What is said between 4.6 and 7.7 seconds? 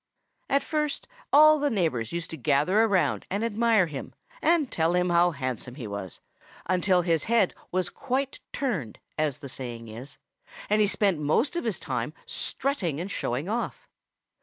tell him how handsome he was until his head